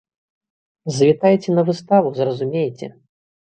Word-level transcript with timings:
Завітайце 0.97 1.49
на 1.59 1.63
выставу, 1.69 2.09
зразумееце. 2.23 2.93